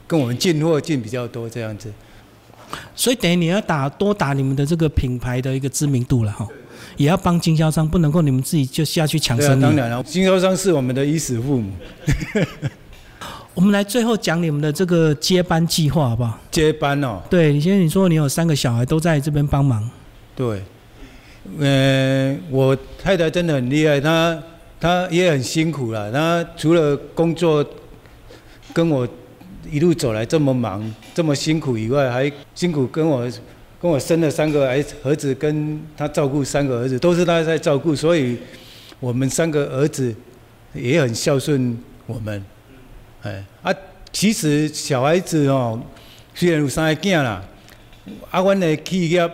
[0.07, 1.90] 跟我们进货进比较多这样子。
[2.95, 6.47] 所以等于你要打多打你们的这个品牌的一个知名度了哈，
[6.97, 9.63] 也要帮经销商，不能够你们自己就下去抢生意。
[9.63, 11.73] 当然了，经销商是我们的衣食父母。
[13.55, 16.39] 我们来最后讲你们的这个接班计划好不好？
[16.51, 17.23] 接班哦。
[17.31, 19.89] 对，你先你说你有三个小孩都在这边帮忙。
[20.35, 20.63] 对，
[21.59, 24.39] 呃，我太太真的很厉害，她。
[24.79, 27.65] 她也很辛苦了，她除了工作
[28.75, 29.09] 跟我
[29.73, 33.27] 一路走来这么忙、这么辛苦以外，还辛苦跟我
[33.87, 38.37] 跟我生了三个儿儿子，跟他照顾三个儿子，都是他在照顾，所以
[38.99, 40.12] 我们三个儿子
[40.75, 42.44] 也很孝顺我们。
[43.22, 43.72] 哎啊，
[44.11, 45.81] 其实小孩子哦，
[46.35, 47.44] 虽然有三个囝啦，
[48.29, 49.31] 啊，阮的企业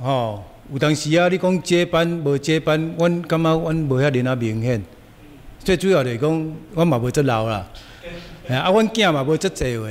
[0.00, 0.42] 哦。
[0.72, 4.82] 有当时啊，你讲接班无接班，阮感觉阮无遐尼啊明显。
[5.62, 7.68] 最主要就是讲，阮嘛无遮老啦，
[8.48, 9.90] 啊，阮囝嘛无遮济话，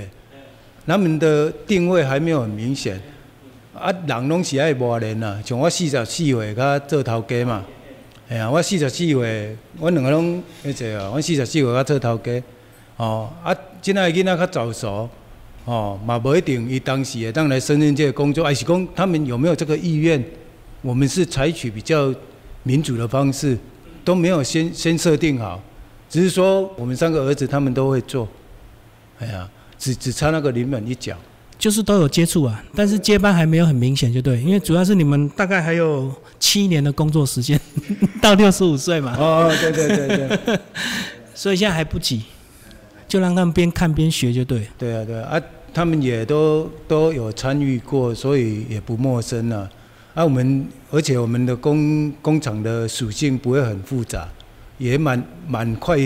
[0.88, 3.00] 他们的定位还没有很明显。
[3.80, 7.64] 啊，人拢是爱磨练啦，像我四十四岁甲做头家嘛，
[8.28, 12.44] 哎呀，我四十四岁，阮两个拢迄个啊，阮四十四岁甲做头家，
[12.98, 15.10] 哦，啊，即仔囡仔较早熟，
[15.64, 20.22] 哦，嘛无一定伊当时会当来胜任这个工作，还是讲他们有没有这个意愿？
[20.82, 22.14] 我们是采取比较
[22.64, 23.58] 民主的方式，
[24.04, 25.62] 都没有先先设定好，
[26.10, 28.28] 只是说我们三个儿子他们都会做，
[29.20, 31.16] 哎呀，只只差那个临门一脚，
[31.60, 37.60] 就是都有接触啊，但是接班还没有很明显，就对，因为主要是你们大概还有七年的工作时间，
[38.22, 39.14] 到六十五岁嘛。
[39.20, 40.60] 哦，对对对对，
[41.36, 42.24] 所以现在还不急，
[43.10, 44.66] 就让他们边看边学就对。
[44.78, 45.42] 对啊对啊，啊，
[45.74, 49.70] 他们也都都有参与过，所以也不陌生了。
[50.14, 54.28] 啊，我们而且我们的工工厂的属性不会很复杂，
[54.78, 55.98] 也蛮蛮快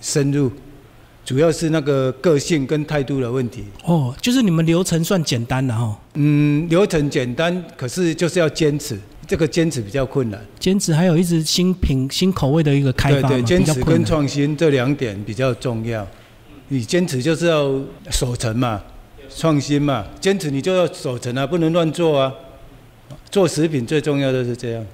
[0.00, 0.50] 深入，
[1.24, 3.64] 主要是那个个性跟态度的问题。
[3.84, 5.96] 哦，就是你们流程算简单的哈。
[6.14, 10.40] 嗯，流程简单，可是就是要坚持，这个坚持比较困难。
[10.58, 16.06] 坚持还有一直新品、新口味的一个开发对对，坚持跟创新这两点比较重要。
[16.68, 17.80] 你坚持就是要
[18.10, 18.82] 守成嘛，
[19.28, 22.32] 创新嘛，坚持你就要守成啊，不能乱做啊。
[23.30, 24.84] 做食品最重要的是这样。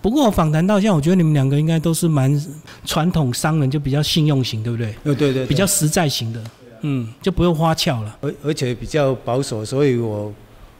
[0.00, 2.40] 不过访谈到现在，我觉得你们两个应该都是蛮
[2.84, 4.94] 传统商人，就比较信用型，对不对？
[5.04, 5.46] 呃，对对。
[5.46, 6.42] 比较实在型的，
[6.82, 8.16] 嗯，就不用花俏了。
[8.20, 10.32] 而而且比较保守，所以我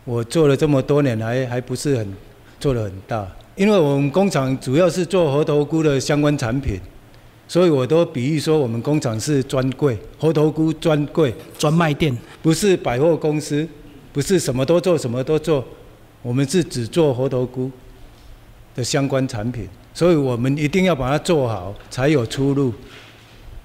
[0.04, 2.14] 我做了这么多年，还还不是很
[2.60, 3.26] 做的很大。
[3.56, 6.80] 因为我们工厂主要是做猴头菇的相关产品，
[7.46, 13.66] 所以我都比喻说我们工厂是专柜，猴头菇专柜专卖店，不是百货公司，
[14.12, 15.64] 不是什么都做，什么都做。
[16.20, 17.70] 我们是只做猴头菇
[18.74, 22.72] 的相关产品，所以我们一定要把它做好，才有出路。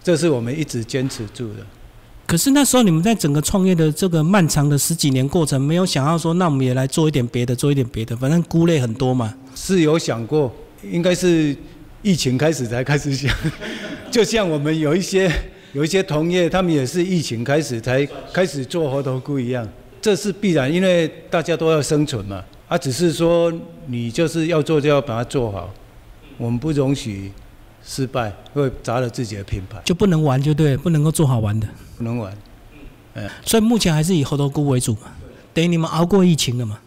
[0.03, 1.65] 这是我们一直坚持住的。
[2.25, 9.33] 可是那时候你们在整个创业的这个漫长的十几年过程，没有想要说，那我们也来做一点别的，做一点别的，反正菇类很多嘛。
[9.55, 11.55] 是有想过，应该是
[12.03, 13.35] 疫情开始才开始想。
[14.11, 15.31] 就像我们有一些
[15.73, 19.67] 有一些同业，他们也是疫情开始才开始做猴头菇一样，
[19.99, 22.43] 这是必然，因为大家都要生存嘛。
[22.69, 23.51] 啊，只是说
[23.87, 25.69] 你就是要做就要把它做好，
[26.37, 27.31] 我们不容许
[27.83, 31.67] 失败，会砸了自己的品牌，就不能玩就对，不能够做好玩的。
[31.97, 32.31] 不能玩。
[33.43, 35.11] 所以目前还是以猴头菇为主嘛。
[35.53, 36.79] 等于你们熬过疫情了嘛？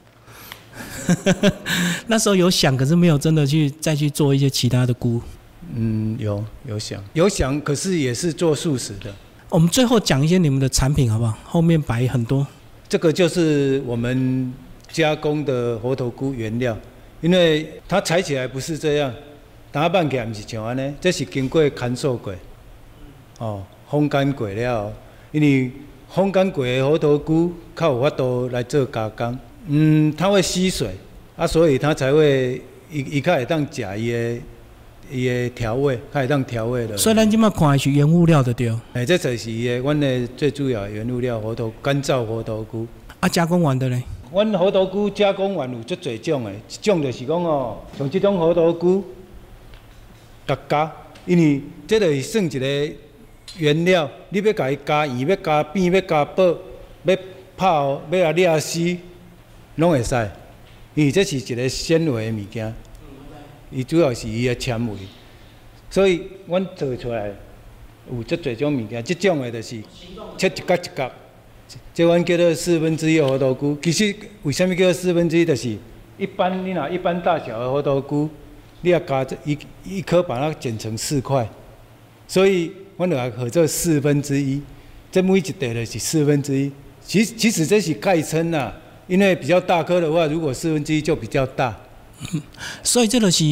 [2.07, 5.21] 那时候有想，可是没有真的去再去做一些其他的菇。
[5.75, 9.13] 嗯，有有想有想，可是也是做素食的。
[9.49, 11.37] 我们最后讲一些你们的产品好不好？
[11.45, 12.47] 后面摆很多。
[12.89, 14.53] 这个就是我们
[14.93, 16.77] 加工的猴头菇原料，
[17.21, 19.13] 因为它采起来不是这样，
[19.71, 22.35] 打扮起来不是像安尼，这是经过干燥过，
[23.39, 24.93] 哦，风干过了，
[25.33, 25.71] 因为
[26.09, 30.91] 风干过的猴头菇较有法度来做加工，嗯，它会吸水，
[31.37, 34.39] 啊，所以它才会伊伊较会当食伊的
[35.11, 36.97] 伊的调味，较会当调味的。
[36.99, 38.71] 所以咱今麦看的是原物料的对。
[38.93, 42.87] 哎，这就是伊的，阮的最主要的原物料猴头干燥猴头菇。
[43.21, 44.03] 啊，加工完的呢？
[44.33, 49.05] 阮好多菇加工完有足侪种诶，一种就是讲哦，像即种好多菇，
[50.47, 50.93] 加加，
[51.27, 52.93] 因为即就是算一个
[53.59, 56.57] 原料，你要甲伊加盐，要加变，要加爆，
[57.05, 57.17] 要
[57.59, 58.97] 泡，要啊掠丝，
[59.77, 60.31] 拢会使。
[60.95, 62.75] 因为这是一个纤维诶物件，
[63.71, 64.97] 伊主要是伊诶纤维，
[65.91, 67.31] 所以阮做出来
[68.11, 69.83] 有足侪种物件，即种诶就是
[70.39, 71.13] 切一角一角。
[71.95, 75.45] 这阮叫做四分之一猴头菇，其实为什么叫做四分之一？
[75.45, 75.77] 就是
[76.19, 78.29] 一般你若一般大小的猴头菇，
[78.83, 81.49] 你要加一一颗把它剪成四块，
[82.27, 84.61] 所以阮就来合做四分之一。
[85.11, 86.71] 这每一块就是四分之一。
[87.05, 88.73] 其其实这是概称啦，
[89.09, 91.77] 因为比较大颗的话，如果四分之一就比较大。
[92.83, 93.45] 所以这个是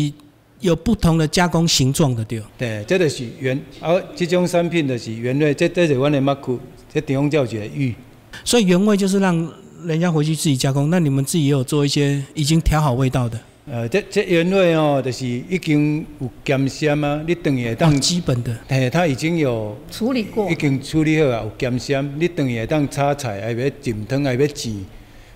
[0.60, 2.40] 有不同的加工形状的对。
[2.56, 6.58] 对，这个是原，而这种产品的是原类，这这是阮的麦库，
[6.92, 7.94] 这地方叫一个玉。
[8.44, 9.52] 所以原味就是让
[9.84, 13.38] 人家回去自己加工，那你们自己也有做一些已经调好味道的。
[13.70, 24.70] 呃，这这原味哦，就是已经有咸鲜啊，你等于会当当基本的，嘿，它已经有处理过已，经处理好啊，有咸鲜，你等于会当炒菜，还要浸汤，还要煮，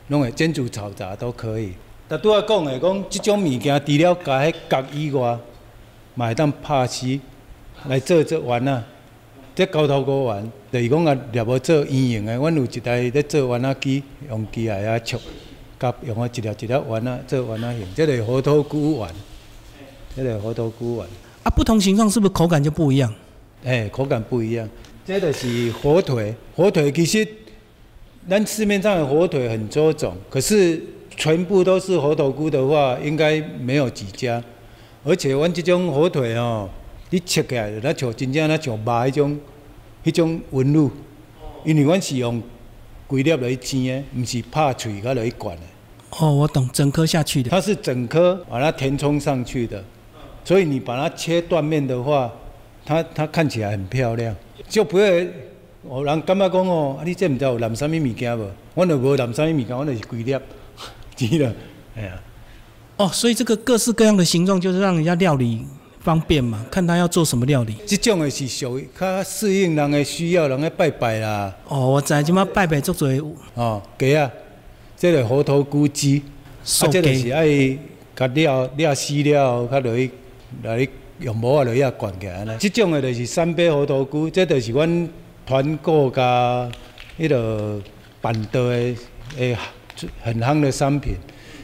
[0.08, 1.74] 拢会煎煮炒炸都可以。
[2.08, 5.38] 但拄仔讲的讲，即种物件除了加迄角以外，
[6.14, 7.20] 嘛会当拍丝
[7.88, 8.82] 来做做丸啊。
[9.54, 15.20] 这高头菇丸，就是讲啊，掠无做圆形的，阮有一台咧做丸仔机，用机来啊戳，
[15.78, 19.08] 甲用啊一粒一粒丸仔做丸仔形，这个猴头菇丸，
[20.16, 21.08] 这个猴头菇丸。
[21.44, 23.14] 啊，不同形状是不是口感就不一样？
[23.64, 24.68] 哎，口感不一样。
[25.06, 27.26] 这就是火腿，火腿其实
[28.28, 34.42] 咱市面上的火腿很多种，可是全部都是猴头菇的话，应该没有几家。
[35.04, 36.68] 而且阮这种火腿哦，
[37.14, 39.38] 你切起来就那像真正那像肉迄种
[40.04, 40.90] 迄种纹路，
[41.64, 42.42] 因为阮是用
[43.06, 45.62] 规粒来煎的，毋是拍脆甲来灌的。
[46.18, 47.48] 哦，我懂，整颗下去的。
[47.48, 49.84] 它是整颗把它填充上去的，
[50.44, 52.32] 所以你把它切断面的话，
[52.84, 54.34] 它它看起来很漂亮，
[54.68, 55.32] 就不会
[55.84, 58.50] 哦人感觉讲哦，啊你这毋知有淋啥物物件无？
[58.74, 60.36] 阮就无淋啥物物件，阮就是规粒，
[61.14, 61.54] 知了，
[61.94, 62.20] 哎呀，
[62.96, 65.64] 哦，所以这个各式各样的形状就是让人家料理
[66.04, 67.74] 方便嘛，看他要做什么料理。
[67.86, 73.08] 这种的是属于较适应人的需要，人的拜拜啦，哦，我知，即马拜拜做做
[73.54, 74.30] 哦，鸡啊，
[74.98, 76.22] 这个猴头菇鸡，
[76.62, 77.78] 寿啊，这个是鸡，爱
[78.14, 80.10] 甲料料死了，较落去
[80.62, 80.90] 来去
[81.20, 82.50] 用毛啊落去啊灌起来安尼。
[82.58, 85.08] 即种的就是三杯猴头菇，这就是阮
[85.46, 86.70] 团购甲
[87.18, 87.80] 迄个
[88.20, 88.94] 板德的
[89.38, 89.56] 诶
[90.22, 91.14] 很夯的商品，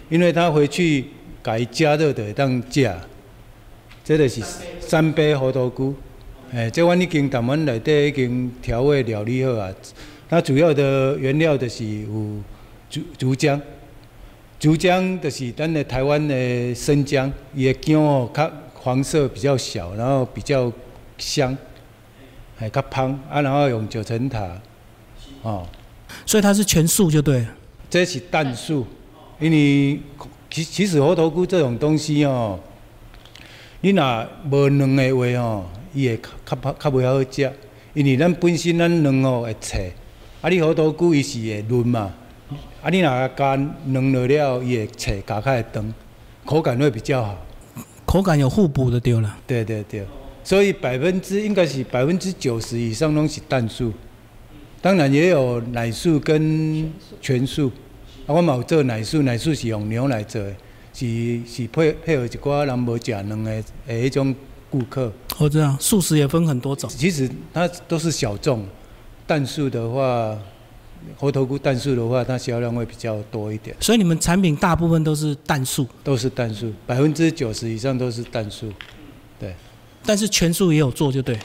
[0.08, 1.04] 因为它回去
[1.42, 2.90] 改加热的当食。
[4.10, 4.42] 这个是
[4.80, 5.94] 三杯猴头菇，
[6.52, 9.72] 诶，这阮已经台湾内底已经调味料理好啊。
[10.30, 12.08] 那主要的原料就是有
[12.90, 13.60] 竹竹浆。
[14.58, 20.72] 竹浆就是咱的台湾的生姜，伊的姜哦，较黄色比较小，然后比较
[21.16, 21.56] 香，
[22.56, 24.60] 还较香啊，然后用九层塔，
[25.42, 25.64] 哦，
[26.26, 27.48] 所以它是全素就对了。
[27.88, 28.84] 这是蛋素，
[29.38, 30.00] 因为
[30.50, 32.58] 其其实猴头菇这种东西哦，
[33.82, 35.64] 你若无卵的话哦，
[35.94, 37.50] 伊会较较较袂好食，
[37.94, 39.92] 因为咱本身咱卵哦会脆，
[40.42, 42.12] 啊你好多久伊是会嫩嘛。
[42.82, 45.94] 啊，你若加软了了，伊会脆，加较会长，
[46.44, 47.38] 口感会比较好。
[48.04, 49.36] 口感有互补的对了。
[49.46, 50.04] 对对对，
[50.44, 53.92] 所以百分之应该是百分之九十以上拢是蛋素，
[54.82, 57.70] 当然也有奶素跟全素。
[58.26, 60.54] 啊，我嘛有做奶素，奶素是用牛奶做的，
[61.00, 64.34] 是是配配合一寡人无食卵的诶迄种
[64.68, 65.10] 顾客。
[65.38, 68.66] 我知道素食也分很多种，其实它都是小众，
[69.26, 70.36] 蛋素的话，
[71.16, 78.70] 猴头菇蛋素的话，它销量会比较多一点，所以你们产品大部分都是蛋素，都是蛋素，百分之九十以上都是蛋素。
[79.38, 79.54] 对
[80.04, 81.38] 但是全素也有做，就对，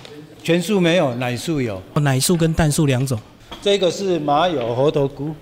[0.43, 1.81] 全素没有，奶素有。
[1.93, 3.17] 哦奶素跟蛋素两种。
[3.61, 5.33] 这个是麻油猴头菇，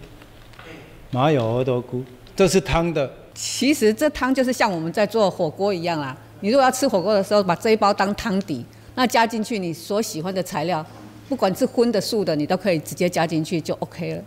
[1.09, 2.03] 麻油猴头菇，
[2.35, 3.11] 这是汤的。
[3.33, 6.15] 其实这汤就是像我们在做火锅一样啦。
[6.41, 8.65] 你如果要吃火锅的时候，把这一包当汤底，
[8.95, 10.85] 那加进去你所喜欢的材料，
[11.29, 14.23] 不管是荤的素的，你都可以直接加进去就 OK 了。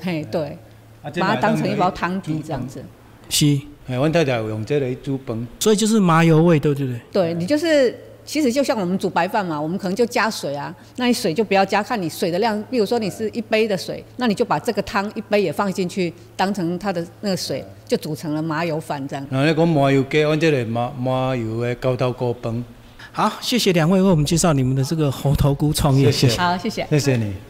[0.00, 0.58] 嘿，对，
[1.02, 2.84] 啊把它当成一包嘛汤底这样子。
[3.28, 7.00] 是，哎，我太太有用这个去煮饭，所以就是麻油味，对不对？
[7.12, 19.26] 对你就是，其实就像我们煮白饭嘛，我们可能就加水啊，那你水就不要加，看你水的量，比如说你是一杯的水，那你就把这个汤一杯也放进去，当成它的那个水，就煮成了麻油饭这样。
[19.30, 22.64] 然后你讲麻油鸡，阮这个麻麻油的高汤锅饭，
[23.12, 26.36] 好，谢谢两位为我们介绍你们的这个猴头菇创业，谢谢。
[26.36, 26.86] 好，谢谢。
[26.88, 27.49] 谢谢你。